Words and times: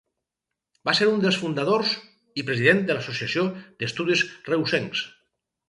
Va 0.87 0.95
ser 0.99 1.09
un 1.09 1.21
dels 1.25 1.37
fundadors 1.41 1.91
i 2.43 2.47
president 2.49 2.83
de 2.89 2.97
l'Associació 2.97 3.47
d'Estudis 3.61 4.27
Reusencs. 4.51 5.07